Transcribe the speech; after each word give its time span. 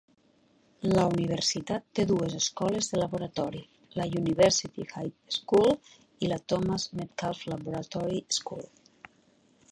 La 0.91 1.01
universitat 1.15 1.83
té 1.97 2.05
dues 2.11 2.37
escoles 2.37 2.87
de 2.93 2.99
laboratori: 3.01 3.61
la 3.99 4.07
University 4.21 4.85
High 4.93 5.35
School 5.35 5.69
i 6.25 6.31
la 6.31 6.39
Thomas 6.53 6.87
Metcalf 7.01 7.43
Laboratory 7.51 8.19
School. 8.39 8.65